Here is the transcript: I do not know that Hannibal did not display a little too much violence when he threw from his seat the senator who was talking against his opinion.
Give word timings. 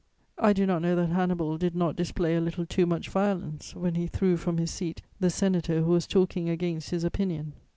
I 0.39 0.51
do 0.53 0.65
not 0.65 0.81
know 0.81 0.95
that 0.95 1.09
Hannibal 1.09 1.59
did 1.59 1.75
not 1.75 1.95
display 1.95 2.35
a 2.35 2.41
little 2.41 2.65
too 2.65 2.87
much 2.87 3.09
violence 3.09 3.75
when 3.75 3.93
he 3.93 4.07
threw 4.07 4.35
from 4.35 4.57
his 4.57 4.71
seat 4.71 5.03
the 5.19 5.29
senator 5.29 5.83
who 5.83 5.91
was 5.91 6.07
talking 6.07 6.49
against 6.49 6.89
his 6.89 7.03
opinion. 7.03 7.53